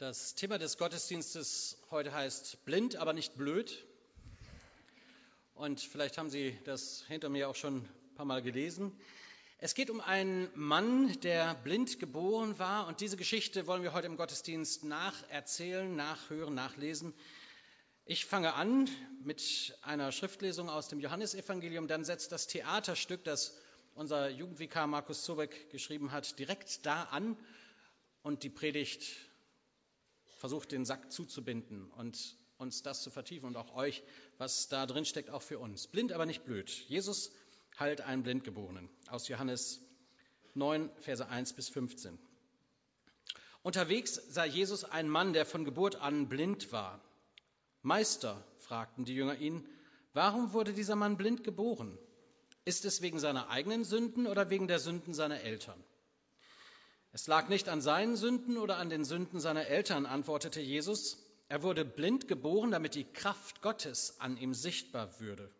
[0.00, 3.84] Das Thema des Gottesdienstes heute heißt blind, aber nicht blöd.
[5.52, 8.98] Und vielleicht haben Sie das hinter mir auch schon ein paar Mal gelesen.
[9.58, 12.86] Es geht um einen Mann, der blind geboren war.
[12.86, 17.12] Und diese Geschichte wollen wir heute im Gottesdienst nacherzählen, nachhören, nachlesen.
[18.06, 18.88] Ich fange an
[19.22, 21.88] mit einer Schriftlesung aus dem Johannesevangelium.
[21.88, 23.54] Dann setzt das Theaterstück, das
[23.94, 27.36] unser Jugendvikar Markus Zobeck geschrieben hat, direkt da an.
[28.22, 29.29] Und die Predigt
[30.40, 34.02] versucht, den Sack zuzubinden und uns das zu vertiefen und auch euch,
[34.38, 35.86] was da drin steckt, auch für uns.
[35.86, 36.70] Blind, aber nicht blöd.
[36.88, 37.30] Jesus
[37.78, 39.82] heilt einen Blindgeborenen aus Johannes
[40.54, 42.18] 9, Verse 1 bis 15.
[43.62, 47.00] Unterwegs sah Jesus einen Mann, der von Geburt an blind war.
[47.82, 49.66] Meister, fragten die Jünger ihn,
[50.14, 51.98] warum wurde dieser Mann blind geboren?
[52.64, 55.82] Ist es wegen seiner eigenen Sünden oder wegen der Sünden seiner Eltern?
[57.12, 61.18] Es lag nicht an seinen Sünden oder an den Sünden seiner Eltern, antwortete Jesus.
[61.48, 65.50] Er wurde blind geboren, damit die Kraft Gottes an ihm sichtbar würde.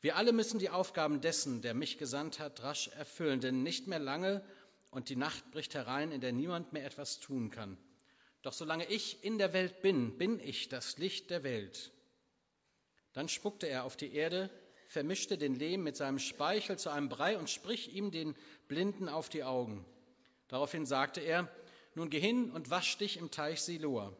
[0.00, 3.98] Wir alle müssen die Aufgaben dessen, der mich gesandt hat, rasch erfüllen, denn nicht mehr
[3.98, 4.42] lange
[4.90, 7.76] und die Nacht bricht herein, in der niemand mehr etwas tun kann.
[8.40, 11.92] Doch solange ich in der Welt bin, bin ich das Licht der Welt.
[13.12, 14.50] Dann spuckte er auf die Erde,
[14.88, 18.34] vermischte den Lehm mit seinem Speichel zu einem Brei und sprich ihm den
[18.68, 19.84] Blinden auf die Augen.
[20.52, 21.48] Daraufhin sagte er,
[21.94, 24.14] nun geh hin und wasch dich im Teich Siloa.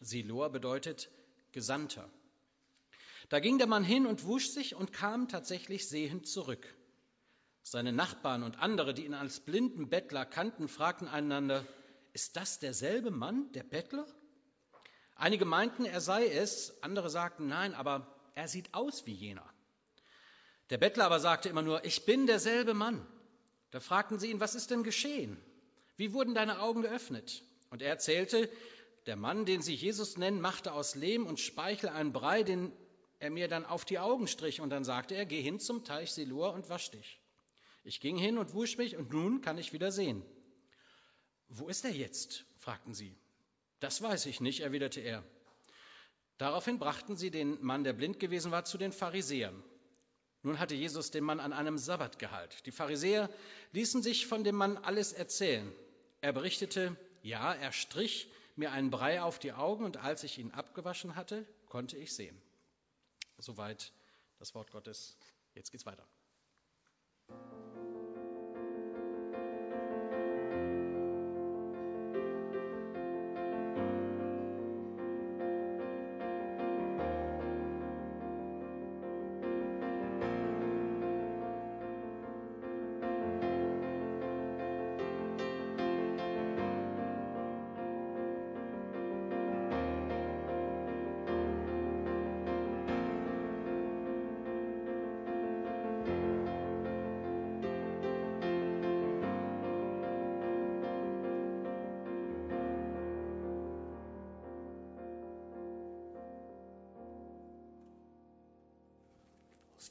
[0.00, 1.08] Siloa bedeutet
[1.52, 2.10] Gesandter.
[3.28, 6.66] Da ging der Mann hin und wusch sich und kam tatsächlich sehend zurück.
[7.62, 11.64] Seine Nachbarn und andere, die ihn als blinden Bettler kannten, fragten einander,
[12.12, 14.08] ist das derselbe Mann, der Bettler?
[15.14, 19.48] Einige meinten, er sei es, andere sagten, nein, aber er sieht aus wie jener.
[20.70, 23.06] Der Bettler aber sagte immer nur, ich bin derselbe Mann.
[23.74, 25.36] Da fragten sie ihn, was ist denn geschehen?
[25.96, 27.42] Wie wurden deine Augen geöffnet?
[27.70, 28.48] Und er erzählte,
[29.06, 32.70] der Mann, den sie Jesus nennen, machte aus Lehm und Speichel einen Brei, den
[33.18, 34.60] er mir dann auf die Augen strich.
[34.60, 37.20] Und dann sagte er, geh hin zum Teich Silur und wasch dich.
[37.82, 40.22] Ich ging hin und wusch mich und nun kann ich wieder sehen.
[41.48, 42.44] Wo ist er jetzt?
[42.60, 43.16] fragten sie.
[43.80, 45.24] Das weiß ich nicht, erwiderte er.
[46.38, 49.64] Daraufhin brachten sie den Mann, der blind gewesen war, zu den Pharisäern.
[50.44, 52.66] Nun hatte Jesus den Mann an einem Sabbat geheilt.
[52.66, 53.30] Die Pharisäer
[53.72, 55.72] ließen sich von dem Mann alles erzählen.
[56.20, 60.50] Er berichtete, ja, er strich mir einen Brei auf die Augen und als ich ihn
[60.50, 62.40] abgewaschen hatte, konnte ich sehen.
[63.38, 63.90] Soweit
[64.38, 65.16] das Wort Gottes.
[65.54, 66.06] Jetzt geht's weiter.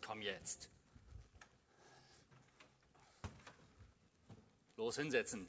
[0.02, 0.70] Komm jetzt.
[4.76, 5.48] Los hinsetzen.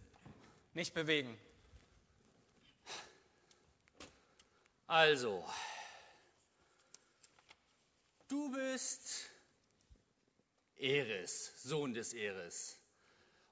[0.75, 1.39] Nicht bewegen.
[4.87, 5.45] Also,
[8.29, 9.31] du bist
[10.77, 12.79] Eris, Sohn des Eris.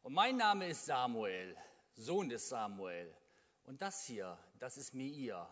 [0.03, 1.57] Und mein Name ist Samuel,
[1.95, 3.13] Sohn des Samuel.
[3.65, 5.49] Und das hier, das ist Meir,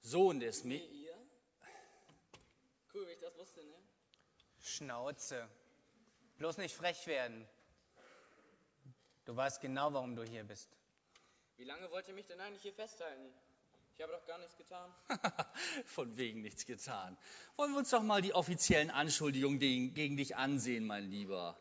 [0.00, 1.16] Sohn des Meir.
[2.92, 3.89] Cool, ich das wusste, ne?
[4.62, 5.48] Schnauze.
[6.38, 7.46] Bloß nicht frech werden.
[9.24, 10.68] Du weißt genau, warum du hier bist.
[11.56, 13.32] Wie lange wollt ihr mich denn eigentlich hier festhalten?
[13.94, 14.90] Ich habe doch gar nichts getan.
[15.84, 17.18] Von wegen nichts getan.
[17.56, 21.60] Wollen wir uns doch mal die offiziellen Anschuldigungen gegen dich ansehen, mein Lieber.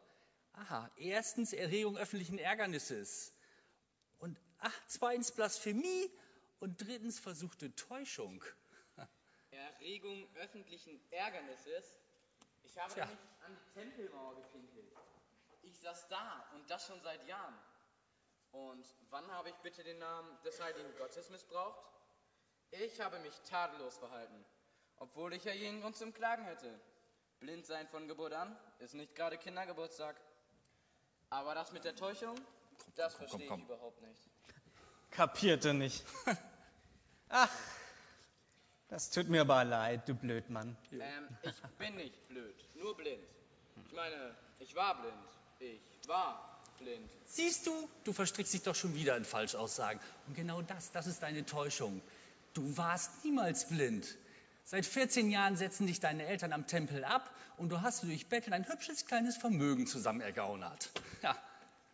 [0.54, 3.34] Aha, erstens Erregung öffentlichen Ärgernisses.
[4.20, 6.10] Und ach, zweitens Blasphemie
[6.60, 8.44] und drittens versuchte Täuschung.
[9.52, 11.94] Erregung öffentlichen Ärgernisses?
[12.70, 13.06] Ich habe Tja.
[13.06, 14.94] nicht an die Tempelmauer gepinkelt.
[15.64, 17.58] Ich saß da und das schon seit Jahren.
[18.52, 21.80] Und wann habe ich bitte den Namen des heiligen Gottes missbraucht?
[22.72, 24.46] Ich habe mich tadellos verhalten,
[24.98, 26.80] obwohl ich ja jeden Grund zum Klagen hätte.
[27.40, 30.16] Blind sein von Geburt an ist nicht gerade Kindergeburtstag.
[31.30, 32.36] Aber das mit der Täuschung,
[32.96, 34.30] das verstehe ich überhaupt nicht.
[35.12, 36.04] Kapierte nicht.
[37.30, 37.50] Ach,
[38.90, 40.76] das tut mir aber leid, du Blödmann.
[40.92, 43.24] Ähm, ich bin nicht blöd, nur blind.
[43.86, 45.16] Ich meine, ich war blind.
[45.60, 47.10] Ich war blind.
[47.26, 50.00] Siehst du, du verstrickst dich doch schon wieder in Falschaussagen.
[50.28, 52.02] Und genau das, das ist deine Täuschung.
[52.54, 54.06] Du warst niemals blind.
[54.64, 58.54] Seit 14 Jahren setzen dich deine Eltern am Tempel ab und du hast durch Betteln
[58.54, 60.90] ein hübsches kleines Vermögen zusammen ergaunert.
[61.22, 61.36] Ja,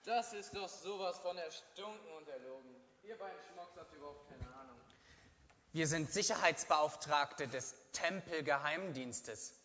[0.06, 2.76] Das ist doch sowas von erstunken und erlogen.
[3.04, 4.55] Ihr beiden Schmocks habt überhaupt keine Ahnung.
[5.76, 9.60] Wir sind Sicherheitsbeauftragte des Tempelgeheimdienstes.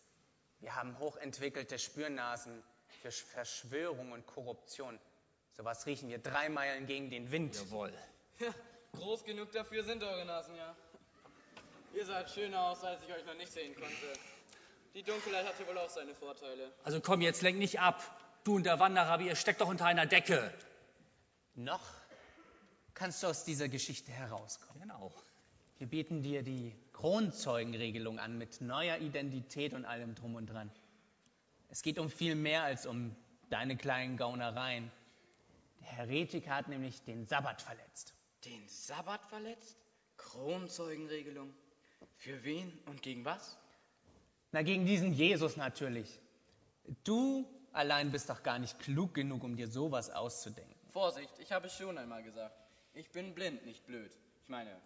[0.59, 2.61] Wir haben hochentwickelte Spürnasen
[3.01, 4.99] für Verschwörung und Korruption.
[5.53, 7.55] Sowas riechen wir drei Meilen gegen den Wind.
[7.55, 7.93] jawohl.
[8.39, 8.53] Ja,
[8.91, 10.75] groß genug dafür sind eure Nasen ja.
[11.93, 14.19] Ihr seid schöner aus, als ich euch noch nicht sehen konnte.
[14.93, 16.73] Die Dunkelheit hat hier wohl auch seine Vorteile.
[16.83, 18.03] Also komm, jetzt lenk nicht ab.
[18.43, 20.53] Du und der Wanderrabi, ihr steckt doch unter einer Decke.
[21.55, 21.87] Noch
[22.95, 24.81] kannst du aus dieser Geschichte herauskommen.
[24.81, 25.13] Genau.
[25.81, 30.69] Wir bieten dir die Kronzeugenregelung an mit neuer Identität und allem drum und dran.
[31.69, 33.15] Es geht um viel mehr als um
[33.49, 34.91] deine kleinen Gaunereien.
[35.79, 38.13] Der Heretiker hat nämlich den Sabbat verletzt.
[38.45, 39.75] Den Sabbat verletzt?
[40.17, 41.51] Kronzeugenregelung.
[42.13, 43.57] Für wen und gegen was?
[44.51, 46.19] Na, gegen diesen Jesus natürlich.
[47.03, 50.75] Du allein bist doch gar nicht klug genug, um dir sowas auszudenken.
[50.91, 52.55] Vorsicht, ich habe es schon einmal gesagt.
[52.93, 54.11] Ich bin blind, nicht blöd.
[54.43, 54.79] Ich meine,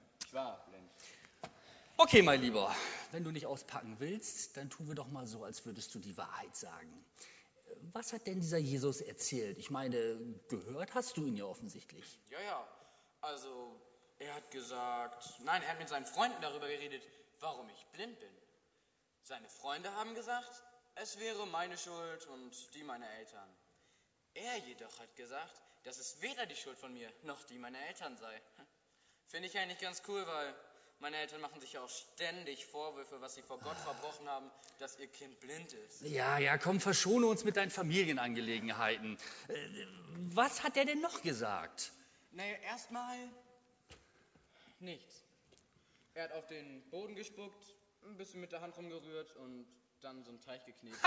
[1.98, 2.76] Okay, mein Lieber,
[3.12, 6.18] wenn du nicht auspacken willst, dann tun wir doch mal so, als würdest du die
[6.18, 7.06] Wahrheit sagen.
[7.94, 9.58] Was hat denn dieser Jesus erzählt?
[9.58, 10.18] Ich meine,
[10.50, 12.20] gehört hast du ihn ja offensichtlich.
[12.30, 12.68] Ja, ja.
[13.22, 13.80] Also,
[14.20, 17.08] er hat gesagt, nein, er hat mit seinen Freunden darüber geredet,
[17.40, 18.38] warum ich blind bin.
[19.22, 20.64] Seine Freunde haben gesagt,
[20.96, 23.50] es wäre meine Schuld und die meiner Eltern.
[24.34, 28.18] Er jedoch hat gesagt, dass es weder die Schuld von mir noch die meiner Eltern
[28.18, 28.42] sei.
[29.36, 30.56] Finde ich eigentlich ganz cool, weil
[31.02, 34.50] meine Eltern machen sich ja auch ständig Vorwürfe, was sie vor Gott verbrochen haben,
[34.80, 36.04] dass ihr Kind blind ist.
[36.04, 39.18] Ja, ja, komm, verschone uns mit deinen Familienangelegenheiten.
[39.50, 39.56] Äh,
[40.34, 41.92] Was hat er denn noch gesagt?
[42.32, 43.18] Naja, erstmal
[44.80, 45.26] nichts.
[46.14, 49.68] Er hat auf den Boden gespuckt, ein bisschen mit der Hand rumgerührt und
[50.06, 51.00] dann so einen Teich geknetet.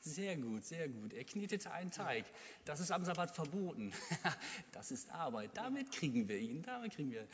[0.00, 1.12] Sehr gut, sehr gut.
[1.12, 2.24] Er knetete einen Teig.
[2.64, 3.92] Das ist am Sabbat verboten.
[4.72, 5.50] Das ist Arbeit.
[5.54, 6.62] Damit kriegen wir ihn.
[6.62, 7.26] Damit kriegen wir.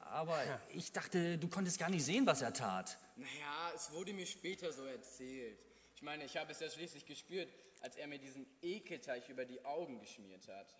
[0.00, 0.38] Aber
[0.72, 2.98] ich dachte, du konntest gar nicht sehen, was er tat.
[3.16, 5.58] Naja, es wurde mir später so erzählt.
[5.94, 9.64] Ich meine, ich habe es ja schließlich gespürt, als er mir diesen Ekelteich über die
[9.64, 10.74] Augen geschmiert hat.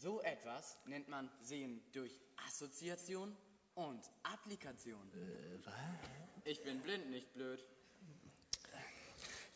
[0.00, 3.36] So etwas nennt man Sehen durch Assoziation
[3.74, 5.10] und Applikation.
[5.12, 5.74] Äh, was?
[6.44, 7.64] Ich bin blind, nicht blöd.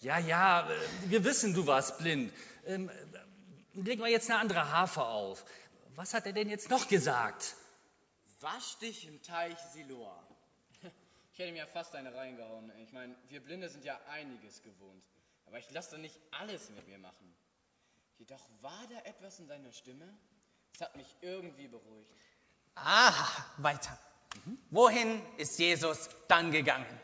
[0.03, 2.33] Ja, ja, äh, wir wissen, du warst blind.
[2.67, 2.93] Ähm, äh,
[3.75, 5.45] leg mal jetzt eine andere Harfe auf.
[5.95, 7.55] Was hat er denn jetzt noch gesagt?
[8.41, 10.19] Wasch dich im Teich Siloa.
[11.33, 12.71] Ich hätte mir ja fast eine reingehauen.
[12.83, 15.03] Ich meine, wir Blinde sind ja einiges gewohnt.
[15.47, 17.35] Aber ich lasse doch nicht alles mit mir machen.
[18.19, 20.07] Jedoch war da etwas in seiner Stimme,
[20.73, 22.11] das hat mich irgendwie beruhigt.
[22.75, 23.15] Ah,
[23.59, 23.99] weiter.
[24.71, 27.01] Wohin ist Jesus dann gegangen?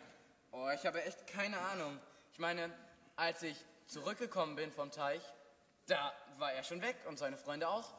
[0.51, 1.99] Oh, ich habe echt keine Ahnung.
[2.33, 2.73] Ich meine,
[3.19, 3.57] als ich
[3.89, 5.21] zurückgekommen bin vom Teich,
[5.87, 7.93] da war er schon weg und seine Freunde auch.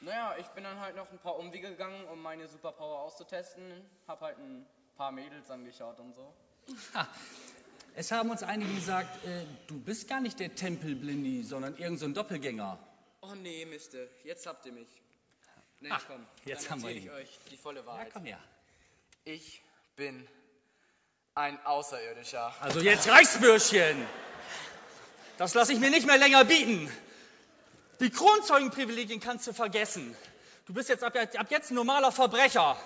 [0.00, 3.62] Naja, ich bin dann halt noch ein paar Umwege gegangen, um meine Superpower auszutesten.
[4.06, 4.66] Hab halt ein
[4.96, 6.32] paar Mädels angeschaut und so.
[6.94, 7.08] Ha,
[7.96, 12.06] es haben uns einige gesagt, äh, du bist gar nicht der Tempelblindi, sondern irgend so
[12.06, 12.78] ein Doppelgänger.
[13.22, 14.88] Oh nee, Mister, jetzt habt ihr mich.
[15.80, 17.10] Nee, Ach, komm, jetzt haben wir erzähl ich ihn.
[17.12, 18.10] euch die volle Ja, Wahrheit.
[18.12, 18.38] komm her.
[19.24, 19.62] Ich
[19.96, 20.26] bin
[21.34, 22.54] ein Außerirdischer.
[22.60, 24.06] Also jetzt reicht's, Bürschchen.
[25.38, 26.90] Das lasse ich mir nicht mehr länger bieten.
[28.00, 30.14] Die Kronzeugenprivilegien kannst du vergessen.
[30.66, 32.76] Du bist jetzt ab, ab jetzt ein normaler Verbrecher.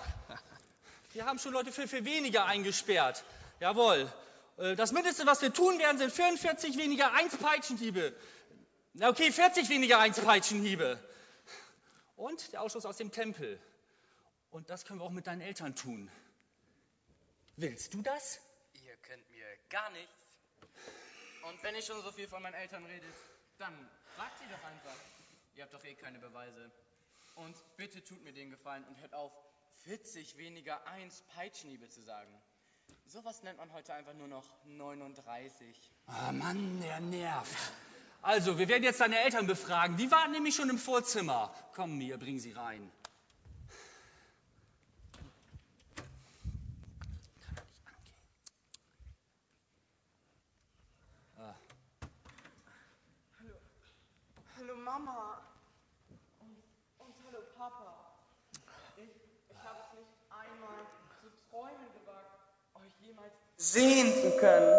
[1.13, 3.23] Wir haben schon Leute viel, viel weniger eingesperrt.
[3.59, 4.11] Jawohl.
[4.57, 8.13] Äh, Das Mindeste, was wir tun werden, sind 44 weniger Einspeitschenhiebe.
[8.93, 10.99] Na okay, 40 weniger Einspeitschenhiebe.
[12.15, 13.59] Und der Ausschluss aus dem Tempel.
[14.51, 16.11] Und das können wir auch mit deinen Eltern tun.
[17.55, 18.39] Willst du das?
[18.85, 20.18] Ihr könnt mir gar nichts.
[21.49, 23.15] Und wenn ihr schon so viel von meinen Eltern redet,
[23.57, 23.73] dann
[24.15, 24.95] fragt sie doch einfach.
[25.55, 26.69] Ihr habt doch eh keine Beweise.
[27.33, 29.31] Und bitte tut mir den Gefallen und hört auf,
[29.85, 32.31] 40 weniger 1 Peitschenhiebe zu sagen.
[33.07, 35.75] Sowas nennt man heute einfach nur noch 39.
[36.05, 37.57] Ah, Mann, der nervt.
[38.21, 39.97] Also, wir werden jetzt deine Eltern befragen.
[39.97, 41.51] Die warten nämlich schon im Vorzimmer.
[41.73, 42.91] Komm, Mia, bring sie rein.
[54.59, 55.41] Hallo Mama.
[56.41, 56.57] Und,
[56.99, 58.11] und hallo Papa.
[58.97, 59.09] Ich,
[59.49, 60.85] ich habe es nicht einmal
[61.21, 62.41] zu träumen gewagt,
[62.75, 64.73] euch jemals sehen zu können.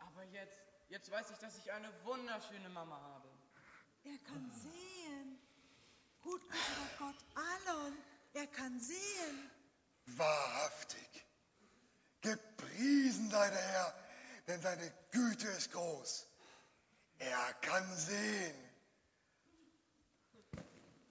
[0.00, 0.60] Aber jetzt,
[0.90, 3.28] jetzt weiß ich, dass ich eine wunderschöne Mama habe.
[4.04, 5.38] Er kann sehen.
[6.22, 7.96] Gut, guter Gott, Alon,
[8.34, 9.50] er kann sehen.
[10.06, 11.26] Wahrhaftig.
[12.20, 13.94] Gepriesen sei der Herr,
[14.48, 16.26] denn seine Güte ist groß.
[17.18, 18.54] Er kann sehen.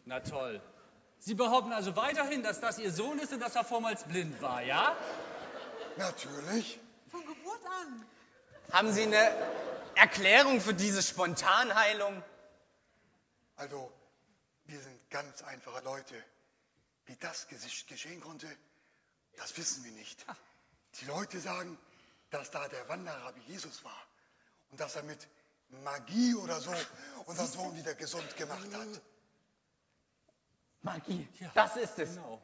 [0.05, 0.61] Na toll.
[1.19, 4.61] Sie behaupten also weiterhin, dass das Ihr Sohn ist und dass er vormals blind war,
[4.61, 4.97] ja?
[6.01, 6.79] Natürlich.
[7.11, 8.05] Von Geburt an.
[8.71, 9.31] Haben Sie eine
[9.95, 12.23] Erklärung für diese Spontanheilung?
[13.55, 13.91] Also,
[14.65, 16.15] wir sind ganz einfache Leute.
[17.05, 18.47] Wie das Gesicht geschehen konnte,
[19.37, 20.25] das wissen wir nicht.
[21.01, 21.77] Die Leute sagen,
[22.31, 24.07] dass da der Wanderrabbi Jesus war
[24.71, 25.27] und dass er mit
[25.83, 26.73] Magie oder so
[27.25, 29.01] unseren Sohn wieder gesund gemacht hat.
[30.81, 32.15] Magie, das ist es.
[32.15, 32.41] Genau.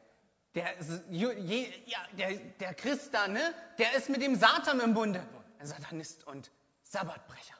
[0.58, 3.54] Der, ist- ja, der, der Christ da, ne?
[3.78, 5.26] Der ist mit dem Satan im Bunde.
[5.60, 6.50] Ein Satanist und
[6.82, 7.54] Sabbatbrecher.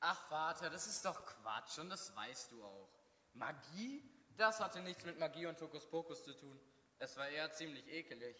[0.00, 2.88] Ach Vater, das ist doch Quatsch und das weißt du auch.
[3.34, 4.02] Magie?
[4.36, 6.58] Das hatte nichts mit Magie und Hokuspokus zu tun.
[6.98, 8.36] Es war eher ziemlich ekelig.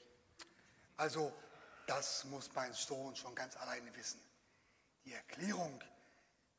[0.96, 1.32] Also,
[1.86, 4.20] das muss mein Sohn schon ganz alleine wissen.
[5.04, 5.82] Die Erklärung,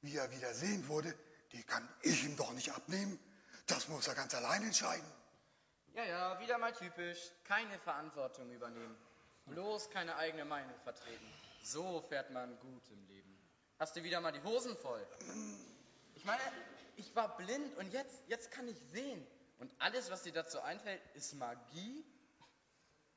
[0.02, 1.14] wie er wieder sehen wurde,
[1.54, 3.20] die kann ich ihm doch nicht abnehmen.
[3.68, 5.06] Das muss er ganz allein entscheiden.
[5.94, 7.32] Ja, ja, wieder mal typisch.
[7.44, 8.96] Keine Verantwortung übernehmen.
[9.48, 11.26] Bloß keine eigene Meinung vertreten.
[11.64, 13.38] So fährt man gut im Leben.
[13.78, 15.06] Hast du wieder mal die Hosen voll?
[16.16, 16.42] Ich meine,
[16.96, 19.26] ich war blind und jetzt, jetzt kann ich sehen.
[19.60, 22.06] Und alles, was dir dazu einfällt, ist Magie?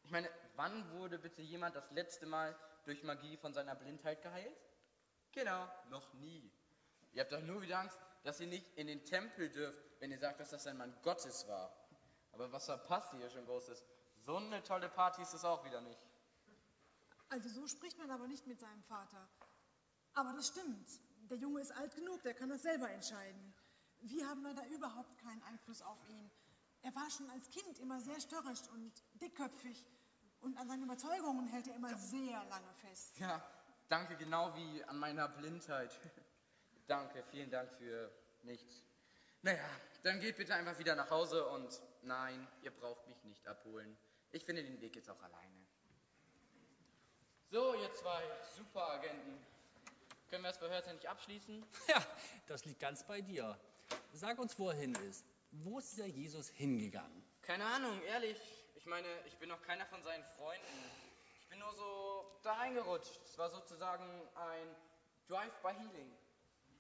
[0.03, 4.57] Ich meine, wann wurde bitte jemand das letzte Mal durch Magie von seiner Blindheit geheilt?
[5.33, 6.51] Genau, noch nie.
[7.13, 10.19] Ihr habt doch nur wieder Angst, dass ihr nicht in den Tempel dürft, wenn ihr
[10.19, 11.73] sagt, dass das ein Mann Gottes war.
[12.35, 13.85] Aber was verpasst ihr hier schon Großes?
[14.27, 16.01] So eine tolle Party ist es auch wieder nicht.
[17.29, 19.29] Also so spricht man aber nicht mit seinem Vater.
[20.15, 20.89] Aber das stimmt.
[21.31, 23.55] Der Junge ist alt genug, der kann das selber entscheiden.
[24.01, 26.31] Wir haben leider überhaupt keinen Einfluss auf ihn.
[26.83, 29.87] Er war schon als Kind immer sehr störrisch und dickköpfig.
[30.41, 33.19] Und an seinen Überzeugungen hält er immer sehr lange fest.
[33.19, 33.43] Ja,
[33.89, 35.99] danke genau wie an meiner Blindheit.
[36.87, 38.11] danke, vielen Dank für
[38.43, 38.83] nichts.
[39.41, 39.65] Naja,
[40.05, 43.97] dann geht bitte einfach wieder nach Hause und nein, ihr braucht mich nicht abholen.
[44.33, 45.67] Ich finde den Weg jetzt auch alleine.
[47.51, 48.23] So, ihr zwei
[48.55, 49.39] Superagenten.
[50.29, 51.65] Können wir das Verhör jetzt endlich abschließen?
[51.89, 52.05] Ja,
[52.47, 53.59] das liegt ganz bei dir.
[54.13, 55.25] Sag uns, wo er hin ist.
[55.53, 57.25] Wo ist dieser Jesus hingegangen?
[57.43, 58.39] Keine Ahnung, ehrlich.
[58.75, 60.67] Ich meine, ich bin noch keiner von seinen Freunden.
[61.41, 63.21] Ich bin nur so da reingerutscht.
[63.25, 64.77] Es war sozusagen ein
[65.29, 66.13] Drive-by-Healing.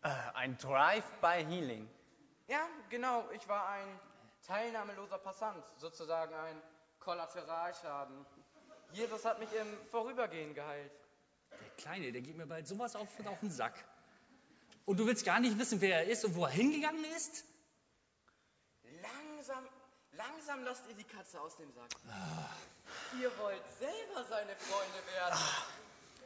[0.02, 1.88] Äh, ein Drive-by-Healing.
[2.46, 3.28] Ja, genau.
[3.32, 4.00] Ich war ein
[4.46, 6.62] teilnahmeloser Passant, sozusagen ein
[7.00, 8.26] Kollateralschaden.
[8.92, 10.92] Jesus hat mich im Vorübergehen geheilt.
[11.50, 13.74] Der Kleine, der geht mir bald sowas auf, auf den Sack.
[14.86, 17.44] Und du willst gar nicht wissen, wer er ist und wo er hingegangen ist?
[19.00, 19.66] Langsam,
[20.12, 21.88] langsam lasst ihr die Katze aus dem Sack.
[23.18, 25.38] Ihr wollt selber seine Freunde werden.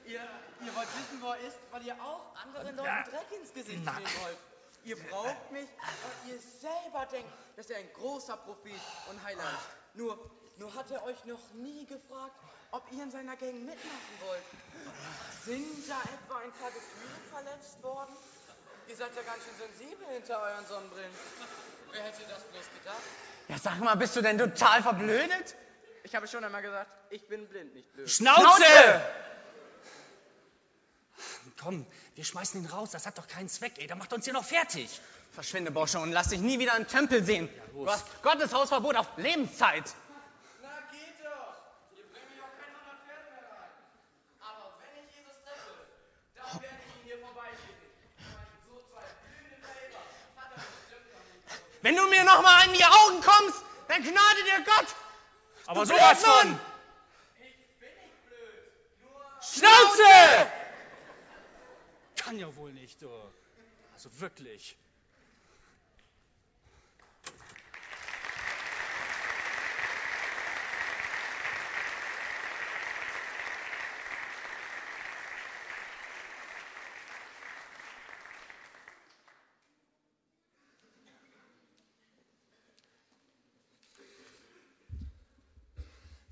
[0.06, 0.20] Ihr,
[0.66, 3.92] ihr wollt wissen, wo er ist, weil ihr auch anderen Leuten Dreck ins Gesicht Na.
[3.92, 4.38] spielen wollt.
[4.84, 8.80] Ihr braucht mich, weil ihr selber denkt, dass er ein großer Prophet
[9.10, 9.94] und Heiler ist.
[9.94, 10.18] Nur,
[10.56, 12.36] nur hat er euch noch nie gefragt,
[12.70, 14.42] ob ihr in seiner Gang mitmachen wollt.
[15.44, 18.14] Sind da etwa ein paar Gefühle verletzt worden?
[18.88, 21.10] Ihr seid ja ganz schön sensibel hinter euren Sonnenbrillen.
[21.92, 23.02] Wer hätte das bloß gedacht?
[23.48, 25.56] Ja, sag mal, bist du denn total verblödet?
[26.04, 28.08] Ich habe schon einmal gesagt, ich bin blind, nicht blöd.
[28.08, 28.64] Schnauze!
[31.60, 31.84] Komm,
[32.14, 34.44] wir schmeißen ihn raus, das hat doch keinen Zweck, ey, der macht uns hier noch
[34.44, 35.00] fertig.
[35.32, 37.48] Verschwinde, Bosche, und lass dich nie wieder im Tempel sehen.
[37.74, 37.84] los.
[37.84, 39.84] du hast Gottes Hausverbot auf Lebenszeit.
[40.62, 41.54] Na geht doch!
[41.96, 43.70] Ihr bringt mich auf kein 100 Pferde mehr rein.
[44.40, 45.74] Aber wenn ich Jesus treffe,
[46.36, 47.90] dann werde ich ihn hier vorbeischicken.
[48.70, 50.02] So zwei blühende Weiber
[50.38, 51.42] hat er bestimmt noch nie.
[51.82, 54.88] Wenn du mir noch mal in die Augen kommst, dann gnade dir Gott.
[55.66, 56.54] Aber Du sowas Blödmann!
[56.54, 56.60] von!
[57.42, 58.62] Ich bin nicht blöd.
[59.02, 60.46] Nur Schnauze!
[62.18, 63.08] Kann ja wohl nicht, du.
[63.94, 64.76] Also wirklich.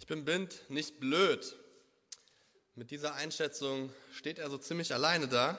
[0.06, 1.56] Ich bin blind, nicht blöd.
[2.76, 5.58] Mit dieser Einschätzung steht er so ziemlich alleine da.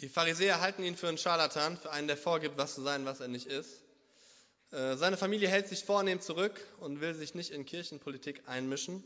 [0.00, 3.20] Die Pharisäer halten ihn für einen Scharlatan, für einen, der vorgibt, was zu sein, was
[3.20, 3.82] er nicht ist.
[4.72, 9.04] Äh, Seine Familie hält sich vornehm zurück und will sich nicht in Kirchenpolitik einmischen.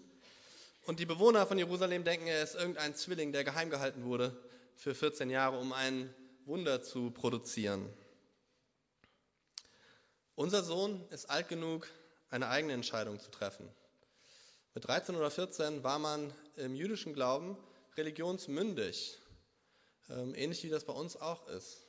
[0.84, 4.36] Und die Bewohner von Jerusalem denken, er ist irgendein Zwilling, der geheim gehalten wurde
[4.76, 6.14] für 14 Jahre, um ein
[6.44, 7.92] Wunder zu produzieren.
[10.36, 11.88] Unser Sohn ist alt genug,
[12.30, 13.68] eine eigene Entscheidung zu treffen.
[14.74, 17.56] Mit 13 oder 14 war man im jüdischen Glauben
[17.96, 19.18] religionsmündig,
[20.10, 21.86] ähm, ähnlich wie das bei uns auch ist.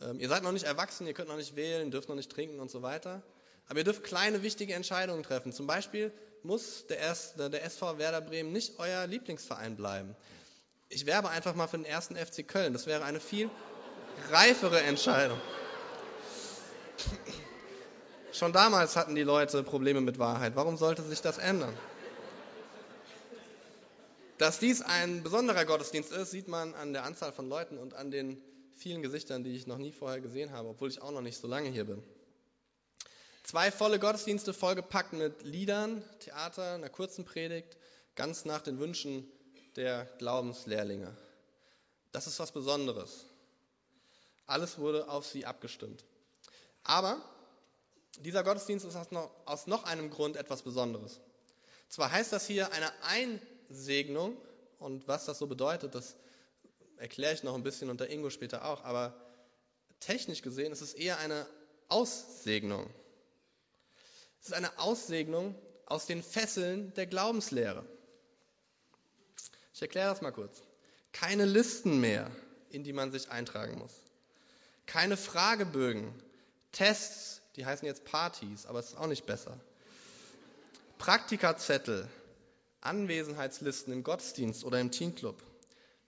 [0.00, 2.60] Ähm, ihr seid noch nicht erwachsen, ihr könnt noch nicht wählen, dürft noch nicht trinken
[2.60, 3.22] und so weiter.
[3.66, 5.52] Aber ihr dürft kleine, wichtige Entscheidungen treffen.
[5.52, 10.14] Zum Beispiel muss der, erste, der SV Werder Bremen nicht euer Lieblingsverein bleiben.
[10.88, 12.72] Ich werbe einfach mal für den ersten FC Köln.
[12.72, 13.50] Das wäre eine viel
[14.30, 15.40] reifere Entscheidung.
[18.32, 20.56] Schon damals hatten die Leute Probleme mit Wahrheit.
[20.56, 21.74] Warum sollte sich das ändern?
[24.38, 28.10] Dass dies ein besonderer Gottesdienst ist, sieht man an der Anzahl von Leuten und an
[28.10, 28.42] den
[28.76, 31.46] vielen Gesichtern, die ich noch nie vorher gesehen habe, obwohl ich auch noch nicht so
[31.46, 32.02] lange hier bin.
[33.44, 37.76] Zwei volle Gottesdienste vollgepackt mit Liedern, Theater, einer kurzen Predigt,
[38.16, 39.30] ganz nach den Wünschen
[39.76, 41.16] der Glaubenslehrlinge.
[42.10, 43.26] Das ist was Besonderes.
[44.46, 46.04] Alles wurde auf sie abgestimmt.
[46.82, 47.22] Aber
[48.20, 51.20] dieser Gottesdienst ist aus noch einem Grund etwas Besonderes.
[51.88, 52.90] Zwar heißt das hier eine
[53.68, 54.36] Einsegnung,
[54.78, 56.16] und was das so bedeutet, das
[56.96, 59.14] erkläre ich noch ein bisschen unter Ingo später auch, aber
[60.00, 61.46] technisch gesehen ist es eher eine
[61.88, 62.88] Aussegnung.
[64.40, 65.54] Es ist eine Aussegnung
[65.86, 67.84] aus den Fesseln der Glaubenslehre.
[69.72, 70.62] Ich erkläre das mal kurz.
[71.12, 72.30] Keine Listen mehr,
[72.70, 73.92] in die man sich eintragen muss.
[74.86, 76.12] Keine Fragebögen,
[76.72, 79.58] Tests, die heißen jetzt Partys, aber es ist auch nicht besser.
[80.98, 82.08] Praktikazettel,
[82.84, 85.42] Anwesenheitslisten im Gottesdienst oder im Teamclub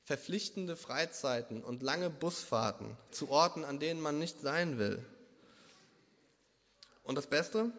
[0.06, 5.04] verpflichtende Freizeiten und lange Busfahrten zu Orten, an denen man nicht sein will.
[7.02, 7.72] Und das Beste,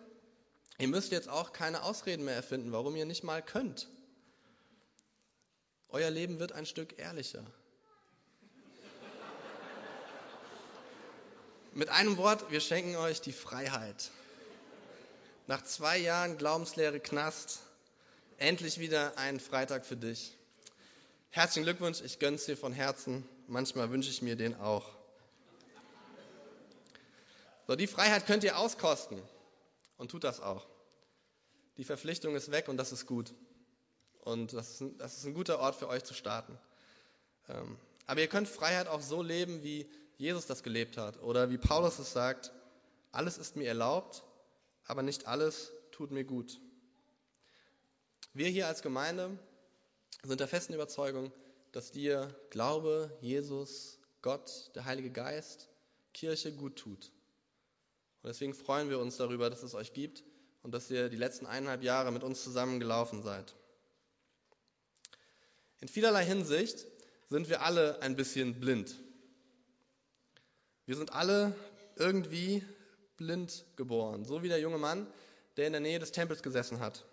[0.77, 3.87] ihr müsst jetzt auch keine Ausreden mehr erfinden, warum ihr nicht mal könnt.
[5.87, 7.45] Euer Leben wird ein Stück ehrlicher.
[11.73, 14.11] Mit einem Wort, wir schenken euch die Freiheit.
[15.45, 17.59] Nach zwei Jahren Glaubenslehre Knast,
[18.37, 20.37] endlich wieder ein Freitag für dich.
[21.29, 23.27] Herzlichen Glückwunsch, ich gönne es dir von Herzen.
[23.47, 24.87] Manchmal wünsche ich mir den auch.
[27.67, 29.21] So, die Freiheit könnt ihr auskosten
[29.97, 30.65] und tut das auch.
[31.77, 33.33] Die Verpflichtung ist weg und das ist gut.
[34.21, 36.57] Und das ist ein, das ist ein guter Ort für euch zu starten.
[37.49, 41.21] Ähm, aber ihr könnt Freiheit auch so leben, wie Jesus das gelebt hat.
[41.21, 42.51] Oder wie Paulus es sagt,
[43.11, 44.23] alles ist mir erlaubt,
[44.85, 46.59] aber nicht alles tut mir gut.
[48.37, 49.35] Wir hier als Gemeinde
[50.21, 51.31] sind der festen Überzeugung,
[51.71, 55.69] dass dir Glaube, Jesus, Gott, der Heilige Geist,
[56.13, 57.11] Kirche gut tut.
[58.21, 60.23] Und deswegen freuen wir uns darüber, dass es euch gibt
[60.61, 63.55] und dass ihr die letzten eineinhalb Jahre mit uns zusammen gelaufen seid.
[65.79, 66.85] In vielerlei Hinsicht
[67.29, 68.93] sind wir alle ein bisschen blind.
[70.85, 71.55] Wir sind alle
[71.95, 72.63] irgendwie
[73.15, 75.07] blind geboren, so wie der junge Mann,
[75.55, 77.03] der in der Nähe des Tempels gesessen hat.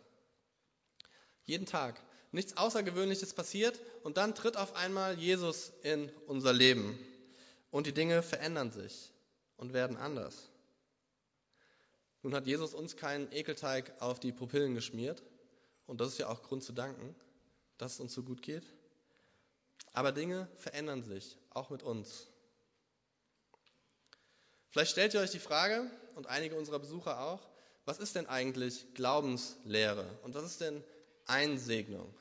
[1.44, 2.00] Jeden Tag
[2.32, 6.98] nichts Außergewöhnliches passiert und dann tritt auf einmal Jesus in unser Leben
[7.70, 9.12] und die Dinge verändern sich
[9.56, 10.50] und werden anders.
[12.22, 15.22] Nun hat Jesus uns keinen Ekelteig auf die Pupillen geschmiert
[15.86, 17.14] und das ist ja auch Grund zu danken,
[17.78, 18.64] dass es uns so gut geht.
[19.92, 22.26] Aber Dinge verändern sich, auch mit uns.
[24.70, 27.40] Vielleicht stellt ihr euch die Frage, und einige unserer Besucher auch,
[27.84, 30.82] was ist denn eigentlich Glaubenslehre und was ist denn
[31.26, 32.14] Einsegnung?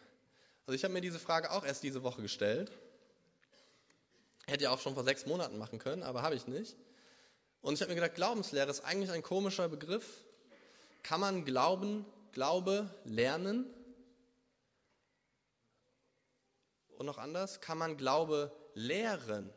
[0.66, 2.72] Also ich habe mir diese Frage auch erst diese Woche gestellt.
[4.46, 6.76] Hätte ja auch schon vor sechs Monaten machen können, aber habe ich nicht.
[7.62, 10.06] Und ich habe mir gedacht, Glaubenslehre ist eigentlich ein komischer Begriff.
[11.02, 13.66] Kann man Glauben, Glaube lernen?
[16.98, 19.50] Und noch anders, kann man Glaube lehren?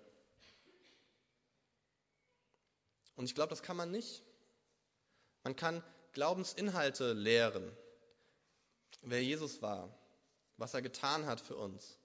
[3.16, 4.22] Und ich glaube, das kann man nicht.
[5.42, 5.82] Man kann
[6.12, 7.70] Glaubensinhalte lehren,
[9.02, 9.96] wer Jesus war,
[10.56, 11.98] was er getan hat für uns,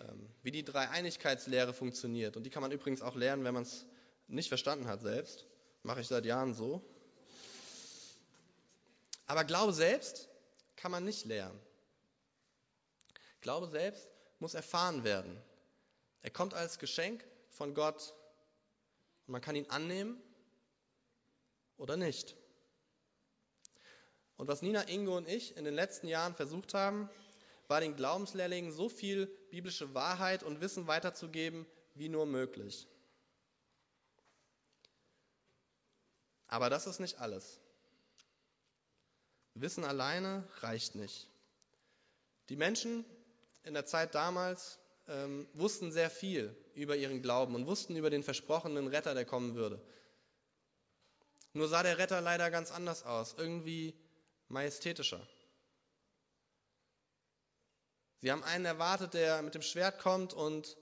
[0.00, 2.36] ähm, wie die Dreieinigkeitslehre funktioniert.
[2.36, 3.86] Und die kann man übrigens auch lernen, wenn man es
[4.28, 5.46] nicht verstanden hat selbst.
[5.82, 6.82] Mache ich seit Jahren so.
[9.26, 10.28] Aber Glaube selbst
[10.76, 11.58] kann man nicht lernen.
[13.40, 15.40] Glaube selbst muss erfahren werden.
[16.22, 18.14] Er kommt als Geschenk von Gott
[19.26, 20.20] und man kann ihn annehmen
[21.76, 22.36] oder nicht.
[24.36, 27.08] Und was Nina, Ingo und ich in den letzten Jahren versucht haben,
[27.68, 32.86] war den Glaubenslehrlingen so viel biblische Wahrheit und Wissen weiterzugeben, wie nur möglich.
[36.48, 37.58] Aber das ist nicht alles.
[39.54, 41.28] Wissen alleine reicht nicht.
[42.50, 43.04] Die Menschen
[43.64, 48.22] in der Zeit damals ähm, wussten sehr viel über ihren Glauben und wussten über den
[48.22, 49.80] versprochenen Retter, der kommen würde.
[51.52, 53.94] Nur sah der Retter leider ganz anders aus, irgendwie
[54.48, 55.26] majestätischer.
[58.20, 60.76] Sie haben einen erwartet, der mit dem Schwert kommt und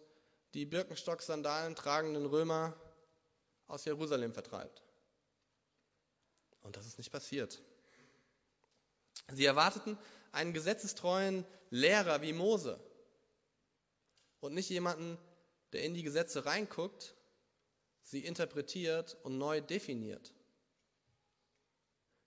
[0.55, 2.75] die Birkenstock-Sandalen tragenden Römer
[3.67, 4.83] aus Jerusalem vertreibt.
[6.63, 7.61] Und das ist nicht passiert.
[9.33, 9.99] Sie erwarteten
[10.33, 12.79] einen gesetzestreuen Lehrer wie Mose
[14.41, 15.19] und nicht jemanden,
[15.73, 17.15] der in die Gesetze reinguckt,
[18.03, 20.33] sie interpretiert und neu definiert.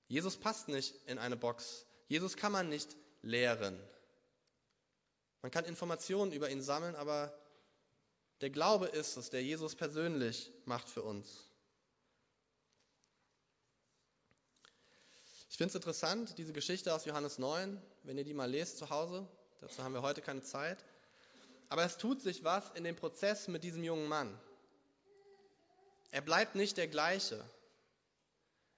[0.07, 1.85] Jesus passt nicht in eine Box.
[2.07, 3.77] Jesus kann man nicht lehren.
[5.41, 7.37] Man kann Informationen über ihn sammeln, aber
[8.41, 11.27] der Glaube ist es, der Jesus persönlich macht für uns.
[15.49, 18.89] Ich finde es interessant, diese Geschichte aus Johannes 9, wenn ihr die mal lest zu
[18.89, 19.27] Hause.
[19.59, 20.77] Dazu haben wir heute keine Zeit.
[21.69, 24.39] Aber es tut sich was in dem Prozess mit diesem jungen Mann.
[26.11, 27.43] Er bleibt nicht der gleiche.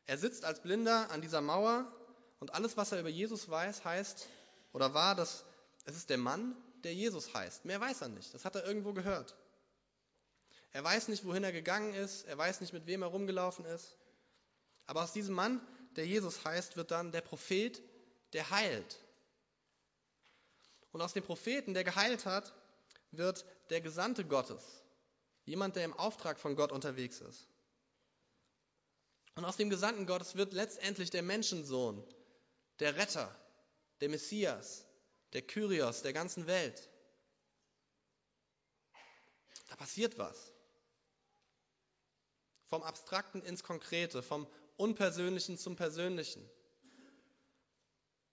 [0.09, 1.85] Er sitzt als Blinder an dieser Mauer
[2.39, 4.27] und alles, was er über Jesus weiß, heißt
[4.73, 5.45] oder war, dass
[5.85, 7.65] es ist der Mann, der Jesus heißt.
[7.65, 8.33] Mehr weiß er nicht.
[8.33, 9.35] Das hat er irgendwo gehört.
[10.71, 12.25] Er weiß nicht, wohin er gegangen ist.
[12.25, 13.97] Er weiß nicht, mit wem er rumgelaufen ist.
[14.87, 15.61] Aber aus diesem Mann,
[15.95, 17.79] der Jesus heißt, wird dann der Prophet,
[18.33, 18.97] der heilt.
[20.91, 22.55] Und aus dem Propheten, der geheilt hat,
[23.11, 24.63] wird der Gesandte Gottes.
[25.45, 27.48] Jemand, der im Auftrag von Gott unterwegs ist.
[29.39, 32.03] Und aus dem Gesandten Gottes wird letztendlich der Menschensohn,
[32.81, 33.33] der Retter,
[34.01, 34.85] der Messias,
[35.31, 36.89] der Kyrios der ganzen Welt.
[39.69, 40.51] Da passiert was.
[42.67, 46.45] Vom Abstrakten ins Konkrete, vom Unpersönlichen zum Persönlichen.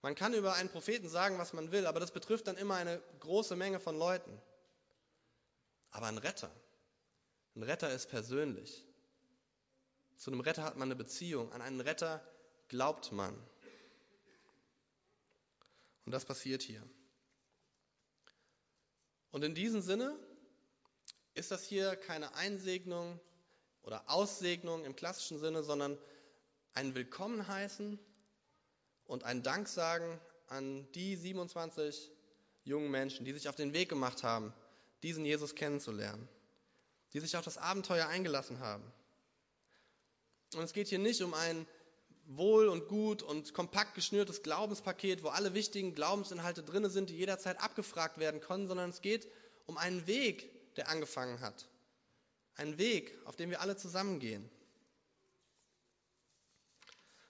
[0.02, 3.00] Man kann über einen Propheten sagen, was man will, aber das betrifft dann immer eine
[3.20, 4.42] große Menge von Leuten.
[5.90, 6.50] Aber ein Retter,
[7.54, 8.85] ein Retter ist persönlich.
[10.16, 12.26] Zu einem Retter hat man eine Beziehung, an einen Retter
[12.68, 13.34] glaubt man.
[16.04, 16.82] Und das passiert hier.
[19.30, 20.16] Und in diesem Sinne
[21.34, 23.20] ist das hier keine Einsegnung
[23.82, 25.98] oder Aussegnung im klassischen Sinne, sondern
[26.72, 27.98] ein Willkommen heißen
[29.04, 32.10] und ein Danksagen an die 27
[32.64, 34.52] jungen Menschen, die sich auf den Weg gemacht haben,
[35.02, 36.28] diesen Jesus kennenzulernen,
[37.12, 38.92] die sich auf das Abenteuer eingelassen haben.
[40.56, 41.66] Und es geht hier nicht um ein
[42.26, 47.60] wohl und gut und kompakt geschnürtes Glaubenspaket, wo alle wichtigen Glaubensinhalte drin sind, die jederzeit
[47.60, 49.28] abgefragt werden können, sondern es geht
[49.66, 51.68] um einen Weg, der angefangen hat.
[52.56, 54.48] Ein Weg, auf dem wir alle zusammengehen.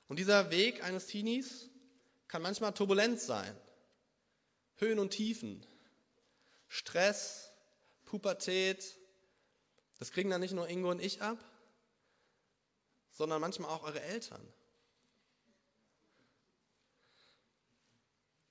[0.09, 1.69] Und dieser Weg eines Teenies
[2.29, 3.55] kann manchmal turbulent sein.
[4.77, 5.67] Höhen und Tiefen,
[6.69, 7.51] Stress,
[8.05, 8.97] Pubertät.
[9.99, 11.39] Das kriegen dann nicht nur Ingo und ich ab,
[13.17, 14.47] sondern manchmal auch eure Eltern.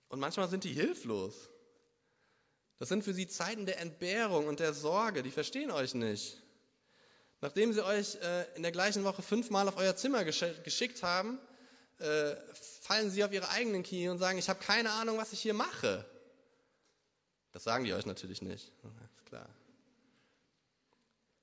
[0.09, 1.49] Und manchmal sind die hilflos.
[2.77, 5.23] Das sind für sie Zeiten der Entbehrung und der Sorge.
[5.23, 6.41] Die verstehen euch nicht.
[7.41, 11.37] Nachdem sie euch äh, in der gleichen Woche fünfmal auf euer Zimmer geschickt haben,
[11.99, 12.35] äh,
[12.81, 15.53] fallen sie auf ihre eigenen Knie und sagen, ich habe keine Ahnung, was ich hier
[15.53, 16.05] mache.
[17.51, 18.71] Das sagen die euch natürlich nicht.
[19.17, 19.47] Ist klar.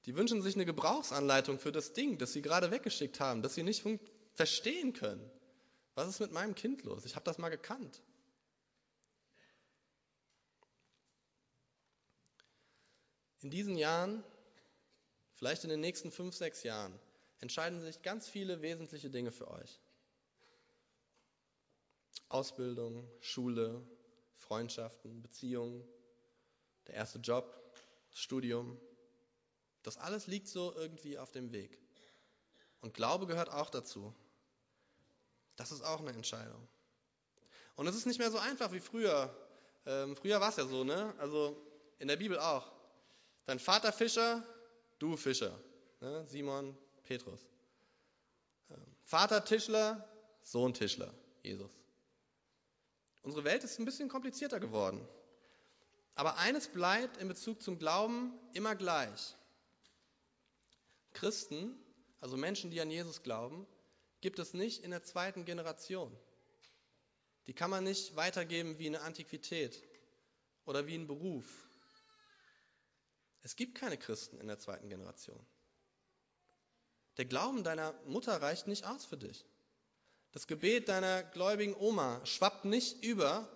[0.06, 3.62] Die wünschen sich eine Gebrauchsanleitung für das Ding, das sie gerade weggeschickt haben, das sie
[3.62, 3.84] nicht
[4.34, 5.30] verstehen können.
[5.94, 7.04] Was ist mit meinem Kind los?
[7.04, 8.02] Ich habe das mal gekannt.
[13.42, 14.24] In diesen Jahren,
[15.34, 16.98] vielleicht in den nächsten fünf, sechs Jahren,
[17.40, 19.80] entscheiden sich ganz viele wesentliche Dinge für euch.
[22.28, 23.84] Ausbildung, Schule,
[24.36, 25.86] Freundschaften, Beziehungen,
[26.86, 27.52] der erste Job,
[28.10, 28.80] Studium.
[29.82, 31.78] Das alles liegt so irgendwie auf dem Weg.
[32.80, 34.14] Und Glaube gehört auch dazu.
[35.56, 36.68] Das ist auch eine Entscheidung.
[37.76, 39.34] Und es ist nicht mehr so einfach wie früher.
[39.86, 41.14] Ähm, früher war es ja so, ne?
[41.18, 41.56] Also
[41.98, 42.70] in der Bibel auch.
[43.46, 44.44] Dein Vater Fischer,
[44.98, 45.58] du Fischer.
[46.00, 46.26] Ne?
[46.26, 47.40] Simon, Petrus.
[48.70, 50.08] Ähm, Vater Tischler,
[50.42, 51.70] Sohn Tischler, Jesus.
[53.22, 55.06] Unsere Welt ist ein bisschen komplizierter geworden.
[56.14, 59.36] Aber eines bleibt in Bezug zum Glauben immer gleich.
[61.14, 61.76] Christen,
[62.20, 63.66] also Menschen, die an Jesus glauben,
[64.20, 66.16] gibt es nicht in der zweiten Generation.
[67.46, 69.82] Die kann man nicht weitergeben wie eine Antiquität
[70.64, 71.66] oder wie ein Beruf
[73.42, 75.44] es gibt keine Christen in der zweiten Generation.
[77.16, 79.44] Der Glauben deiner Mutter reicht nicht aus für dich.
[80.30, 83.48] Das Gebet deiner gläubigen Oma schwappt nicht über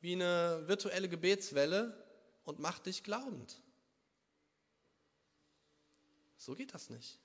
[0.00, 2.02] wie eine virtuelle Gebetswelle
[2.44, 3.60] und macht dich glaubend.
[6.44, 7.18] So geht das nicht.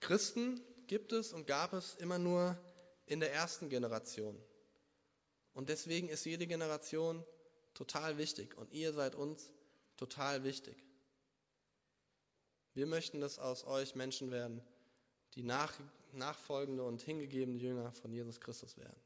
[0.00, 2.58] Christen gibt es und gab es immer nur
[3.04, 4.42] in der ersten Generation.
[5.52, 7.22] Und deswegen ist jede Generation
[7.74, 9.52] total wichtig und ihr seid uns
[9.98, 10.82] total wichtig.
[12.72, 14.62] Wir möchten, dass aus euch Menschen werden,
[15.34, 15.78] die nach,
[16.12, 19.02] nachfolgende und hingegebene Jünger von Jesus Christus werden.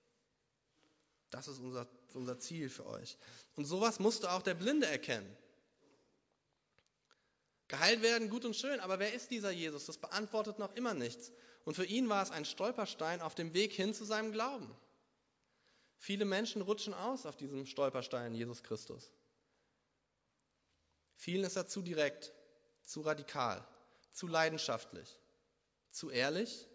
[1.30, 3.18] Das ist unser, unser Ziel für euch.
[3.56, 5.37] Und sowas musste auch der Blinde erkennen.
[7.72, 9.87] Geheilt werden, gut und schön, aber wer ist dieser Jesus?
[9.87, 11.32] Das beantwortet noch immer nichts.
[11.64, 14.70] Und für ihn war es ein Stolperstein auf dem Weg hin zu seinem Glauben.
[15.96, 19.11] Viele Menschen rutschen aus auf diesem Stolperstein Jesus Christus.
[21.16, 22.35] Vielen ist er zu direkt,
[22.85, 23.66] zu radikal,
[24.12, 25.08] zu leidenschaftlich,
[25.90, 26.68] zu ehrlich.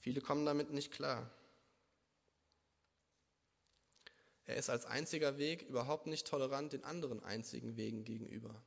[0.00, 1.30] Viele kommen damit nicht klar.
[4.46, 8.62] Er ist als einziger Weg überhaupt nicht tolerant den anderen einzigen Wegen gegenüber.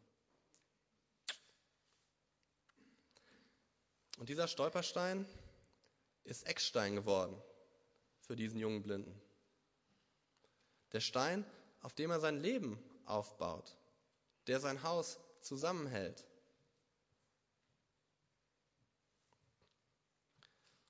[4.17, 5.27] Und dieser Stolperstein
[6.23, 7.39] ist Eckstein geworden
[8.21, 9.21] für diesen jungen Blinden.
[10.93, 11.45] Der Stein,
[11.81, 13.77] auf dem er sein Leben aufbaut,
[14.47, 16.25] der sein Haus zusammenhält.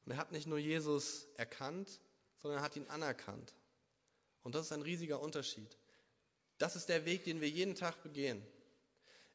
[0.05, 1.99] Und er hat nicht nur Jesus erkannt,
[2.37, 3.53] sondern er hat ihn anerkannt.
[4.47, 5.67] Und das ist ein riesiger Unterschied.
[6.57, 8.41] Das ist der Weg, den wir jeden Tag begehen.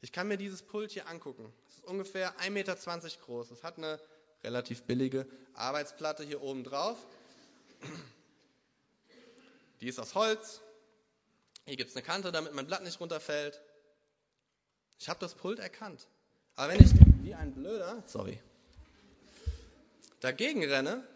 [0.01, 1.53] Ich kann mir dieses Pult hier angucken.
[1.69, 2.77] Es ist ungefähr 1,20 Meter
[3.21, 3.51] groß.
[3.51, 4.01] Es hat eine
[4.43, 6.97] relativ billige Arbeitsplatte hier oben drauf.
[9.83, 10.63] Die ist aus Holz.
[11.67, 13.61] Hier gibt es eine Kante, damit mein Blatt nicht runterfällt.
[14.99, 16.09] Ich habe das Pult erkannt.
[16.57, 16.91] Aber wenn ich
[17.23, 18.41] wie ein Blöder, sorry,
[20.21, 21.07] dagegen renne,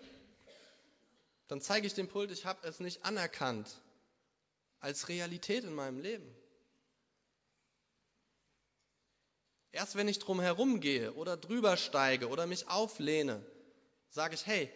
[1.48, 3.80] dann zeige ich dem Pult, ich habe es nicht anerkannt
[4.80, 6.34] als Realität in meinem Leben.
[9.72, 13.44] Erst wenn ich drum herum gehe oder drüber steige oder mich auflehne,
[14.08, 14.72] sage ich, hey,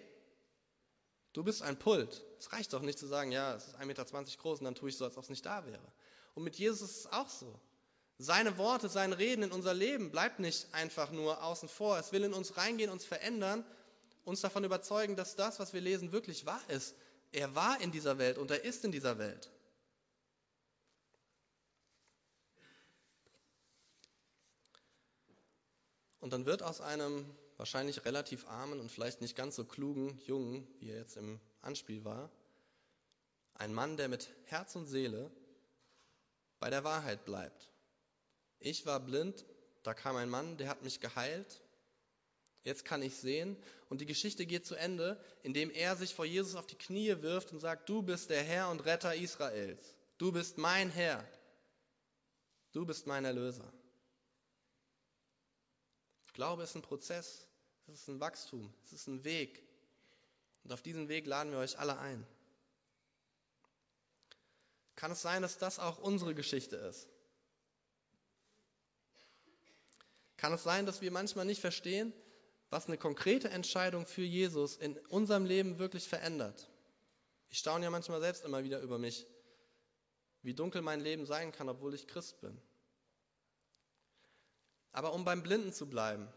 [1.33, 2.23] du bist ein Pult.
[2.39, 4.91] Es reicht doch nicht zu sagen, ja, es ist 1,20 Meter groß und dann tue
[4.91, 5.93] ich so, als ob es nicht da wäre.
[6.35, 7.59] Und mit Jesus ist es auch so.
[8.19, 11.99] Seine Worte, sein Reden in unser Leben bleibt nicht einfach nur außen vor.
[11.99, 13.65] Es will in uns reingehen, uns verändern,
[14.25, 16.95] uns davon überzeugen, dass das, was wir lesen, wirklich wahr ist.
[17.33, 19.51] Er war in dieser Welt und er ist in dieser Welt.
[26.21, 27.25] Und dann wird aus einem
[27.57, 32.05] wahrscheinlich relativ armen und vielleicht nicht ganz so klugen Jungen, wie er jetzt im Anspiel
[32.05, 32.31] war,
[33.55, 35.31] ein Mann, der mit Herz und Seele
[36.59, 37.71] bei der Wahrheit bleibt.
[38.59, 39.45] Ich war blind,
[39.83, 41.63] da kam ein Mann, der hat mich geheilt.
[42.63, 43.57] Jetzt kann ich sehen.
[43.89, 47.53] Und die Geschichte geht zu Ende, indem er sich vor Jesus auf die Knie wirft
[47.53, 49.95] und sagt, du bist der Herr und Retter Israels.
[50.19, 51.27] Du bist mein Herr.
[52.73, 53.73] Du bist mein Erlöser.
[56.33, 57.47] Glaube ist ein Prozess,
[57.87, 59.63] es ist ein Wachstum, es ist ein Weg.
[60.65, 62.27] Und auf diesen Weg laden wir euch alle ein.
[64.97, 67.09] Kann es sein, dass das auch unsere Geschichte ist?
[70.37, 72.13] Kann es sein, dass wir manchmal nicht verstehen,
[72.71, 76.71] was eine konkrete Entscheidung für Jesus in unserem Leben wirklich verändert?
[77.49, 79.27] Ich staune ja manchmal selbst immer wieder über mich,
[80.43, 82.61] wie dunkel mein Leben sein kann, obwohl ich Christ bin.
[84.93, 86.29] Aber um beim Blinden zu bleiben,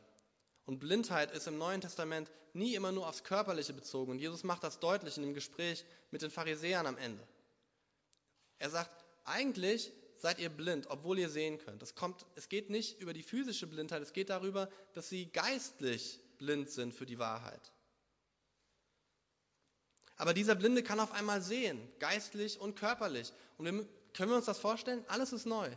[0.65, 4.11] und Blindheit ist im Neuen Testament nie immer nur aufs Körperliche bezogen.
[4.11, 7.25] Und Jesus macht das deutlich in dem Gespräch mit den Pharisäern am Ende.
[8.59, 11.81] Er sagt, eigentlich seid ihr blind, obwohl ihr sehen könnt.
[11.83, 16.19] Es, kommt, es geht nicht über die physische Blindheit, es geht darüber, dass sie geistlich
[16.37, 17.73] blind sind für die Wahrheit.
[20.15, 23.33] Aber dieser Blinde kann auf einmal sehen, geistlich und körperlich.
[23.57, 25.03] Und wir, können wir uns das vorstellen?
[25.09, 25.69] Alles ist neu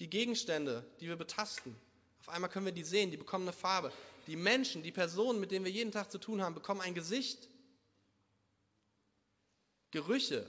[0.00, 1.76] die Gegenstände, die wir betasten,
[2.20, 3.92] auf einmal können wir die sehen, die bekommen eine Farbe.
[4.26, 7.48] Die Menschen, die Personen, mit denen wir jeden Tag zu tun haben, bekommen ein Gesicht.
[9.90, 10.46] Gerüche,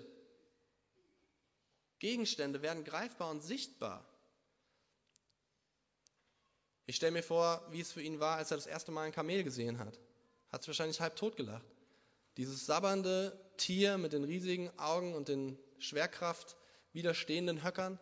[2.00, 4.06] Gegenstände werden greifbar und sichtbar.
[6.86, 9.12] Ich stelle mir vor, wie es für ihn war, als er das erste Mal ein
[9.12, 10.00] Kamel gesehen hat.
[10.52, 11.66] Hat es wahrscheinlich halb tot gelacht.
[12.38, 16.58] Dieses sabbernde Tier mit den riesigen Augen und den Schwerkraft
[16.92, 18.00] widerstehenden Höckern.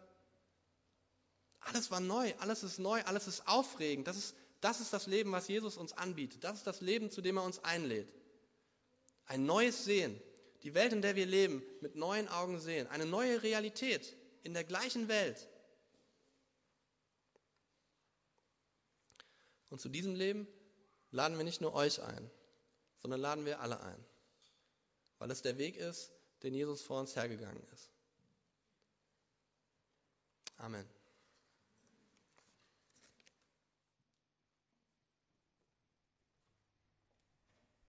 [1.61, 4.07] Alles war neu, alles ist neu, alles ist aufregend.
[4.07, 6.43] Das ist, das ist das Leben, was Jesus uns anbietet.
[6.43, 8.11] Das ist das Leben, zu dem er uns einlädt.
[9.25, 10.19] Ein neues Sehen.
[10.63, 12.87] Die Welt, in der wir leben, mit neuen Augen sehen.
[12.87, 15.47] Eine neue Realität in der gleichen Welt.
[19.69, 20.47] Und zu diesem Leben
[21.11, 22.29] laden wir nicht nur euch ein,
[23.01, 24.05] sondern laden wir alle ein.
[25.19, 26.11] Weil es der Weg ist,
[26.43, 27.89] den Jesus vor uns hergegangen ist.
[30.57, 30.98] Amen.